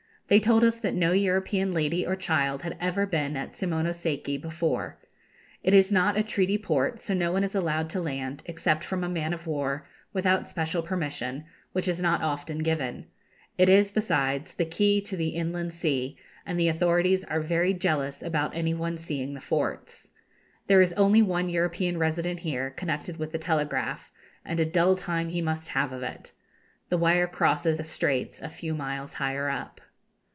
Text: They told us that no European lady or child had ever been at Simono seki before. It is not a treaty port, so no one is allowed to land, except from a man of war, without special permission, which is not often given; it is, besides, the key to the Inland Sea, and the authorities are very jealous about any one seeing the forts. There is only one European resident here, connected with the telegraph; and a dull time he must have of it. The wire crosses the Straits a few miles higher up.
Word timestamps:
They 0.31 0.39
told 0.39 0.63
us 0.63 0.79
that 0.79 0.93
no 0.93 1.11
European 1.11 1.73
lady 1.73 2.05
or 2.07 2.15
child 2.15 2.63
had 2.63 2.77
ever 2.79 3.05
been 3.05 3.35
at 3.35 3.51
Simono 3.51 3.93
seki 3.93 4.37
before. 4.37 4.97
It 5.61 5.73
is 5.73 5.91
not 5.91 6.17
a 6.17 6.23
treaty 6.23 6.57
port, 6.57 7.01
so 7.01 7.13
no 7.13 7.33
one 7.33 7.43
is 7.43 7.53
allowed 7.53 7.89
to 7.89 7.99
land, 7.99 8.41
except 8.45 8.81
from 8.85 9.03
a 9.03 9.09
man 9.09 9.33
of 9.33 9.45
war, 9.45 9.85
without 10.13 10.47
special 10.47 10.83
permission, 10.83 11.43
which 11.73 11.85
is 11.85 12.01
not 12.01 12.21
often 12.21 12.59
given; 12.59 13.07
it 13.57 13.67
is, 13.67 13.91
besides, 13.91 14.55
the 14.55 14.63
key 14.63 15.01
to 15.01 15.17
the 15.17 15.35
Inland 15.35 15.73
Sea, 15.73 16.15
and 16.45 16.57
the 16.57 16.69
authorities 16.69 17.25
are 17.25 17.41
very 17.41 17.73
jealous 17.73 18.23
about 18.23 18.55
any 18.55 18.73
one 18.73 18.95
seeing 18.97 19.33
the 19.33 19.41
forts. 19.41 20.11
There 20.67 20.81
is 20.81 20.93
only 20.93 21.21
one 21.21 21.49
European 21.49 21.97
resident 21.97 22.39
here, 22.39 22.69
connected 22.69 23.17
with 23.17 23.33
the 23.33 23.37
telegraph; 23.37 24.13
and 24.45 24.61
a 24.61 24.65
dull 24.65 24.95
time 24.95 25.27
he 25.27 25.41
must 25.41 25.67
have 25.71 25.91
of 25.91 26.03
it. 26.03 26.31
The 26.87 26.97
wire 26.97 27.27
crosses 27.27 27.75
the 27.75 27.83
Straits 27.83 28.41
a 28.41 28.47
few 28.47 28.73
miles 28.73 29.15
higher 29.15 29.49
up. 29.49 29.81